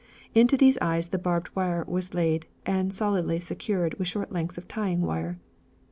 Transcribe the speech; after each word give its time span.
Into 0.33 0.57
these 0.57 0.79
eyes 0.81 1.09
the 1.09 1.19
barbed 1.19 1.55
wire 1.55 1.85
was 1.87 2.15
laid 2.15 2.47
and 2.65 2.91
solidly 2.91 3.39
secured 3.39 3.99
with 3.99 4.07
short 4.07 4.31
lengths 4.31 4.57
of 4.57 4.67
tying 4.67 5.03
wire. 5.03 5.37